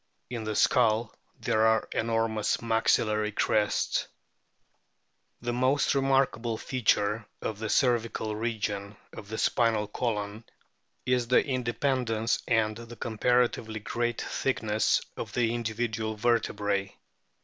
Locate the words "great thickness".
13.79-15.01